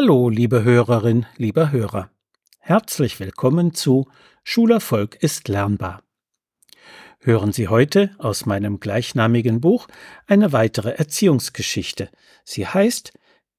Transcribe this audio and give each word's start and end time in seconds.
Hallo, 0.00 0.28
liebe 0.28 0.62
Hörerin, 0.62 1.26
lieber 1.38 1.72
Hörer. 1.72 2.08
Herzlich 2.60 3.18
willkommen 3.18 3.74
zu 3.74 4.08
Schulerfolg 4.44 5.16
ist 5.16 5.48
lernbar. 5.48 6.04
Hören 7.18 7.50
Sie 7.50 7.66
heute 7.66 8.14
aus 8.18 8.46
meinem 8.46 8.78
gleichnamigen 8.78 9.60
Buch 9.60 9.88
eine 10.28 10.52
weitere 10.52 10.90
Erziehungsgeschichte. 10.90 12.12
Sie 12.44 12.64
heißt 12.64 13.12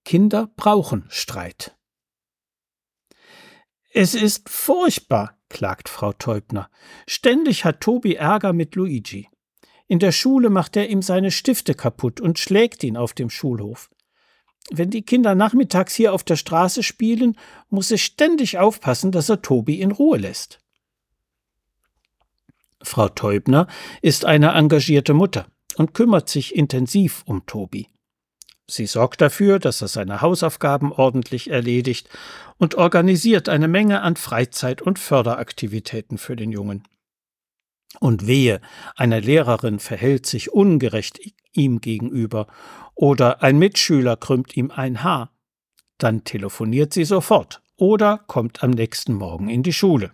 Kinder 0.05 0.49
brauchen 0.55 1.04
Streit. 1.10 1.75
Es 3.92 4.16
ist 4.16 4.48
furchtbar, 4.48 5.38
klagt 5.50 5.90
Frau 5.90 6.14
Teubner. 6.14 6.70
Ständig 7.06 7.66
hat 7.66 7.82
Tobi 7.82 8.16
Ärger 8.16 8.54
mit 8.54 8.76
Luigi. 8.76 9.28
In 9.88 10.00
der 10.00 10.14
Schule 10.14 10.50
macht 10.50 10.78
er 10.78 10.88
ihm 10.88 11.02
seine 11.02 11.32
Stifte 11.32 11.74
kaputt 11.74 12.21
und 12.21 12.40
schlägt 12.40 12.82
ihn 12.86 12.96
auf 12.96 13.12
dem 13.12 13.30
Schulhof. 13.30 13.90
Wenn 14.71 14.89
die 14.89 15.01
Kinder 15.01 15.36
nachmittags 15.36 15.95
hier 15.95 16.13
auf 16.13 16.23
der 16.23 16.36
Straße 16.36 16.83
spielen, 16.83 17.38
muss 17.69 17.91
ich 17.91 18.04
ständig 18.04 18.57
aufpassen, 18.57 19.11
dass 19.11 19.29
er 19.29 19.41
Tobi 19.41 19.82
in 19.82 19.91
Ruhe 19.91 20.18
lässt. 20.18 20.60
Frau 22.82 23.10
Teubner 23.10 23.68
ist 24.01 24.25
eine 24.25 24.51
engagierte 24.51 25.13
Mutter 25.13 25.47
und 25.75 25.93
kümmert 25.93 26.29
sich 26.29 26.55
intensiv 26.55 27.24
um 27.25 27.46
Tobi. 27.46 27.87
Sie 28.68 28.86
sorgt 28.86 29.21
dafür, 29.21 29.57
dass 29.57 29.82
er 29.82 29.87
seine 29.87 30.21
Hausaufgaben 30.21 30.91
ordentlich 30.91 31.49
erledigt 31.49 32.08
und 32.58 32.75
organisiert 32.75 33.49
eine 33.49 33.67
Menge 33.67 34.02
an 34.02 34.16
Freizeit- 34.16 34.81
und 34.81 34.99
Förderaktivitäten 34.99 36.19
für 36.19 36.36
den 36.36 36.52
Jungen. 36.52 36.83
Und 37.99 38.27
wehe, 38.27 38.61
eine 38.95 39.19
Lehrerin 39.19 39.80
verhält 39.80 40.27
sich 40.27 40.53
ungerecht 40.53 41.19
ihm 41.53 41.81
gegenüber 41.81 42.48
oder 42.95 43.44
ein 43.44 43.58
Mitschüler 43.58 44.17
krümmt 44.17 44.56
ihm 44.56 44.72
ein 44.72 45.03
Haar, 45.03 45.31
dann 45.98 46.23
telefoniert 46.23 46.94
sie 46.94 47.06
sofort 47.06 47.62
oder 47.75 48.20
kommt 48.28 48.64
am 48.64 48.72
nächsten 48.72 49.14
Morgen 49.14 49.50
in 49.50 49.64
die 49.64 49.73
Schule. 49.73 50.12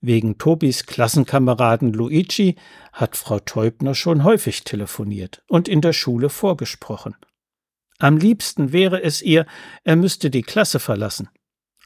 Wegen 0.00 0.36
Tobis 0.36 0.86
Klassenkameraden 0.86 1.92
Luigi 1.92 2.56
hat 2.92 3.16
Frau 3.16 3.38
Teubner 3.38 3.94
schon 3.94 4.24
häufig 4.24 4.64
telefoniert 4.64 5.44
und 5.48 5.68
in 5.68 5.80
der 5.80 5.92
Schule 5.92 6.28
vorgesprochen. 6.28 7.14
Am 7.98 8.16
liebsten 8.16 8.72
wäre 8.72 9.00
es 9.00 9.22
ihr, 9.22 9.46
er 9.84 9.94
müsste 9.94 10.28
die 10.28 10.42
Klasse 10.42 10.80
verlassen. 10.80 11.28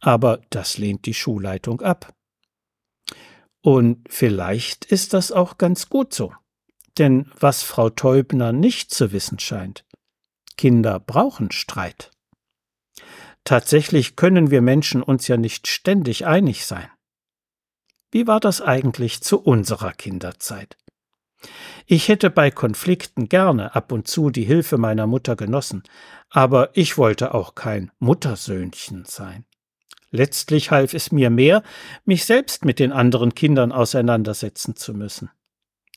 Aber 0.00 0.40
das 0.48 0.78
lehnt 0.78 1.04
die 1.04 1.12
Schulleitung 1.12 1.82
ab. 1.82 2.14
Und 3.60 4.08
vielleicht 4.08 4.86
ist 4.86 5.12
das 5.12 5.30
auch 5.30 5.58
ganz 5.58 5.90
gut 5.90 6.14
so. 6.14 6.32
Denn 6.98 7.30
was 7.38 7.62
Frau 7.62 7.90
Teubner 7.90 8.52
nicht 8.52 8.92
zu 8.92 9.12
wissen 9.12 9.38
scheint, 9.38 9.84
Kinder 10.56 10.98
brauchen 11.00 11.50
Streit. 11.50 12.10
Tatsächlich 13.44 14.16
können 14.16 14.50
wir 14.50 14.62
Menschen 14.62 15.02
uns 15.02 15.28
ja 15.28 15.36
nicht 15.36 15.68
ständig 15.68 16.26
einig 16.26 16.66
sein. 16.66 16.88
Wie 18.10 18.26
war 18.26 18.40
das 18.40 18.60
eigentlich 18.60 19.22
zu 19.22 19.40
unserer 19.40 19.92
Kinderzeit? 19.92 20.76
Ich 21.86 22.08
hätte 22.08 22.30
bei 22.30 22.50
Konflikten 22.50 23.28
gerne 23.28 23.74
ab 23.74 23.92
und 23.92 24.08
zu 24.08 24.30
die 24.30 24.44
Hilfe 24.44 24.78
meiner 24.78 25.06
Mutter 25.06 25.36
genossen, 25.36 25.82
aber 26.30 26.70
ich 26.76 26.98
wollte 26.98 27.34
auch 27.34 27.54
kein 27.54 27.92
Muttersöhnchen 27.98 29.04
sein. 29.04 29.44
Letztlich 30.10 30.70
half 30.70 30.94
es 30.94 31.12
mir 31.12 31.30
mehr, 31.30 31.62
mich 32.04 32.24
selbst 32.24 32.64
mit 32.64 32.78
den 32.78 32.90
anderen 32.92 33.34
Kindern 33.34 33.70
auseinandersetzen 33.70 34.76
zu 34.76 34.94
müssen. 34.94 35.30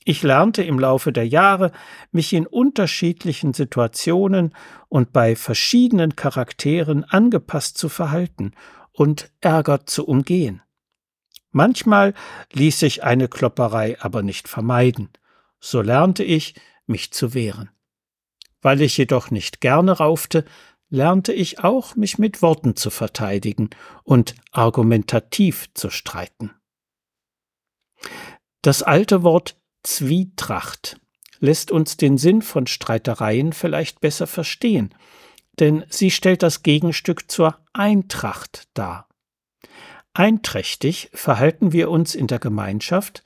Ich 0.05 0.23
lernte 0.23 0.63
im 0.63 0.79
Laufe 0.79 1.11
der 1.11 1.27
Jahre, 1.27 1.71
mich 2.11 2.33
in 2.33 2.47
unterschiedlichen 2.47 3.53
Situationen 3.53 4.55
und 4.87 5.11
bei 5.11 5.35
verschiedenen 5.35 6.15
Charakteren 6.15 7.03
angepasst 7.03 7.77
zu 7.77 7.89
verhalten 7.89 8.53
und 8.91 9.31
Ärger 9.41 9.85
zu 9.85 10.07
umgehen. 10.07 10.61
Manchmal 11.51 12.13
ließ 12.53 12.79
sich 12.79 13.03
eine 13.03 13.27
Klopperei 13.27 13.97
aber 13.99 14.23
nicht 14.23 14.47
vermeiden, 14.47 15.09
so 15.59 15.81
lernte 15.81 16.23
ich, 16.23 16.55
mich 16.85 17.11
zu 17.11 17.33
wehren. 17.33 17.69
Weil 18.61 18.81
ich 18.81 18.97
jedoch 18.97 19.31
nicht 19.31 19.61
gerne 19.61 19.93
raufte, 19.93 20.45
lernte 20.89 21.33
ich 21.33 21.63
auch, 21.63 21.95
mich 21.95 22.17
mit 22.17 22.41
Worten 22.41 22.75
zu 22.75 22.89
verteidigen 22.89 23.69
und 24.03 24.35
argumentativ 24.51 25.73
zu 25.73 25.89
streiten. 25.89 26.51
Das 28.61 28.83
alte 28.83 29.23
Wort 29.23 29.58
Zwietracht 29.83 30.99
lässt 31.39 31.71
uns 31.71 31.97
den 31.97 32.17
Sinn 32.17 32.41
von 32.41 32.67
Streitereien 32.67 33.53
vielleicht 33.53 34.01
besser 34.01 34.27
verstehen, 34.27 34.93
denn 35.59 35.85
sie 35.89 36.11
stellt 36.11 36.43
das 36.43 36.63
Gegenstück 36.63 37.29
zur 37.31 37.57
Eintracht 37.73 38.67
dar. 38.73 39.07
Einträchtig 40.13 41.09
verhalten 41.13 41.71
wir 41.71 41.89
uns 41.89 42.15
in 42.15 42.27
der 42.27 42.39
Gemeinschaft, 42.39 43.23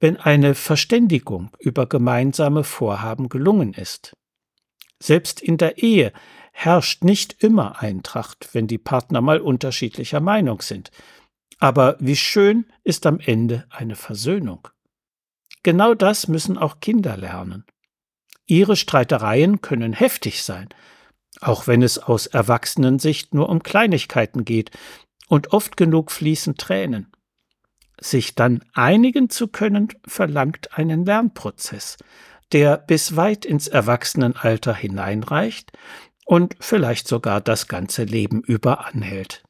wenn 0.00 0.16
eine 0.16 0.54
Verständigung 0.54 1.50
über 1.58 1.86
gemeinsame 1.86 2.64
Vorhaben 2.64 3.28
gelungen 3.28 3.72
ist. 3.72 4.14
Selbst 5.00 5.40
in 5.40 5.56
der 5.56 5.78
Ehe 5.78 6.12
herrscht 6.52 7.04
nicht 7.04 7.42
immer 7.42 7.80
Eintracht, 7.80 8.50
wenn 8.52 8.66
die 8.66 8.78
Partner 8.78 9.20
mal 9.20 9.40
unterschiedlicher 9.40 10.20
Meinung 10.20 10.60
sind. 10.60 10.90
Aber 11.58 11.96
wie 12.00 12.16
schön 12.16 12.66
ist 12.82 13.06
am 13.06 13.20
Ende 13.20 13.66
eine 13.70 13.96
Versöhnung. 13.96 14.68
Genau 15.64 15.94
das 15.94 16.28
müssen 16.28 16.56
auch 16.56 16.78
Kinder 16.78 17.16
lernen. 17.16 17.64
Ihre 18.46 18.76
Streitereien 18.76 19.62
können 19.62 19.94
heftig 19.94 20.42
sein, 20.42 20.68
auch 21.40 21.66
wenn 21.66 21.82
es 21.82 21.98
aus 21.98 22.26
Erwachsenensicht 22.26 23.34
nur 23.34 23.48
um 23.48 23.62
Kleinigkeiten 23.62 24.44
geht, 24.44 24.70
und 25.26 25.52
oft 25.54 25.78
genug 25.78 26.12
fließen 26.12 26.56
Tränen. 26.56 27.10
Sich 27.98 28.34
dann 28.34 28.62
einigen 28.74 29.30
zu 29.30 29.48
können, 29.48 29.88
verlangt 30.06 30.76
einen 30.76 31.06
Lernprozess, 31.06 31.96
der 32.52 32.76
bis 32.76 33.16
weit 33.16 33.46
ins 33.46 33.66
Erwachsenenalter 33.66 34.74
hineinreicht 34.74 35.72
und 36.26 36.56
vielleicht 36.60 37.08
sogar 37.08 37.40
das 37.40 37.68
ganze 37.68 38.04
Leben 38.04 38.42
über 38.42 38.84
anhält. 38.86 39.42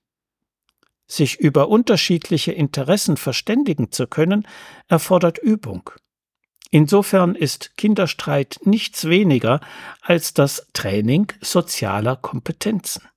Sich 1.08 1.40
über 1.40 1.68
unterschiedliche 1.68 2.52
Interessen 2.52 3.16
verständigen 3.16 3.90
zu 3.90 4.06
können, 4.06 4.46
erfordert 4.86 5.38
Übung. 5.38 5.90
Insofern 6.74 7.36
ist 7.36 7.76
Kinderstreit 7.76 8.58
nichts 8.64 9.04
weniger 9.04 9.60
als 10.00 10.34
das 10.34 10.66
Training 10.72 11.32
sozialer 11.40 12.16
Kompetenzen. 12.16 13.08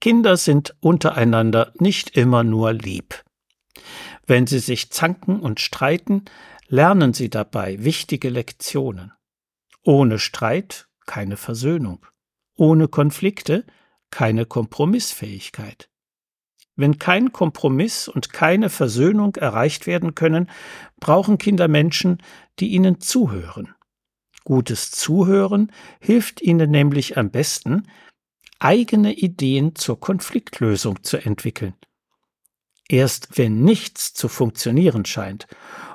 Kinder 0.00 0.36
sind 0.36 0.74
untereinander 0.80 1.72
nicht 1.78 2.16
immer 2.16 2.42
nur 2.42 2.72
lieb. 2.72 3.22
Wenn 4.26 4.48
sie 4.48 4.58
sich 4.58 4.90
zanken 4.90 5.38
und 5.38 5.60
streiten, 5.60 6.24
lernen 6.66 7.14
sie 7.14 7.30
dabei 7.30 7.84
wichtige 7.84 8.30
Lektionen. 8.30 9.12
Ohne 9.84 10.18
Streit 10.18 10.88
keine 11.06 11.36
Versöhnung. 11.36 12.04
Ohne 12.56 12.88
Konflikte 12.88 13.64
keine 14.10 14.44
Kompromissfähigkeit. 14.44 15.88
Wenn 16.78 17.00
kein 17.00 17.32
Kompromiss 17.32 18.06
und 18.06 18.32
keine 18.32 18.70
Versöhnung 18.70 19.34
erreicht 19.34 19.88
werden 19.88 20.14
können, 20.14 20.48
brauchen 21.00 21.36
Kinder 21.36 21.66
Menschen, 21.66 22.22
die 22.60 22.68
ihnen 22.68 23.00
zuhören. 23.00 23.74
Gutes 24.44 24.92
Zuhören 24.92 25.72
hilft 25.98 26.40
ihnen 26.40 26.70
nämlich 26.70 27.18
am 27.18 27.30
besten, 27.30 27.88
eigene 28.60 29.12
Ideen 29.12 29.74
zur 29.74 29.98
Konfliktlösung 29.98 31.02
zu 31.02 31.16
entwickeln. 31.16 31.74
Erst 32.88 33.36
wenn 33.36 33.64
nichts 33.64 34.14
zu 34.14 34.28
funktionieren 34.28 35.04
scheint 35.04 35.48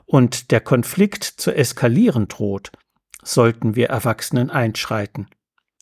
und 0.06 0.52
der 0.52 0.60
Konflikt 0.60 1.24
zu 1.24 1.56
eskalieren 1.56 2.28
droht, 2.28 2.74
sollten 3.24 3.78
wir 3.78 3.88
Erwachsenen 3.88 4.50
einschreiten. 4.50 5.30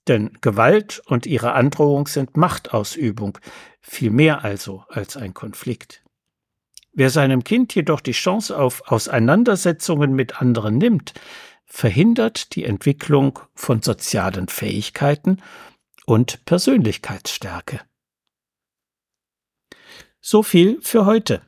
Denn 0.07 0.37
Gewalt 0.41 1.01
und 1.05 1.25
ihre 1.25 1.53
Androhung 1.53 2.07
sind 2.07 2.35
Machtausübung, 2.35 3.37
viel 3.81 4.11
mehr 4.11 4.43
also 4.43 4.83
als 4.89 5.17
ein 5.17 5.33
Konflikt. 5.33 6.03
Wer 6.93 7.09
seinem 7.09 7.43
Kind 7.43 7.73
jedoch 7.73 8.01
die 8.01 8.11
Chance 8.11 8.57
auf 8.57 8.91
Auseinandersetzungen 8.91 10.13
mit 10.13 10.41
anderen 10.41 10.77
nimmt, 10.77 11.13
verhindert 11.65 12.55
die 12.55 12.65
Entwicklung 12.65 13.39
von 13.53 13.81
sozialen 13.81 14.49
Fähigkeiten 14.49 15.41
und 16.05 16.43
Persönlichkeitsstärke. 16.45 17.79
So 20.19 20.43
viel 20.43 20.81
für 20.81 21.05
heute. 21.05 21.41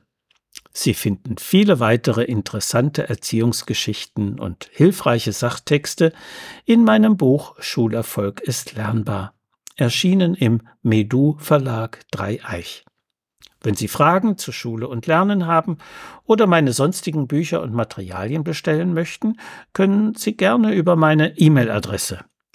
Sie 0.75 0.96
finden 0.96 1.38
viele 1.38 1.80
weitere 1.80 2.24
interessante 2.24 3.08
Erziehungsgeschichten 3.08 4.40
und 4.40 4.70
hilfreiche 4.72 5.31
Sachtexte 5.31 6.14
in 6.66 6.84
meinem 6.84 7.16
Buch 7.16 7.56
Schulerfolg 7.60 8.42
ist 8.42 8.74
lernbar, 8.74 9.34
erschienen 9.75 10.34
im 10.34 10.62
Medu 10.81 11.38
Verlag 11.38 12.00
Dreieich. 12.10 12.86
Wenn 13.62 13.75
Sie 13.75 13.88
Fragen 13.88 14.38
zu 14.38 14.52
Schule 14.52 14.88
und 14.88 15.08
Lernen 15.08 15.46
haben 15.46 15.78
oder 16.25 16.48
meine 16.48 16.74
sonstigen 16.74 17.28
Bücher 17.28 17.62
und 17.62 17.74
Materialien 17.74 18.44
bestellen 18.44 18.94
möchten, 18.94 19.38
können 19.72 20.16
Sie 20.16 20.36
gerne 20.36 20.74
über 20.74 20.96
meine 20.96 21.38
E-Mail-Adresse 21.38 22.25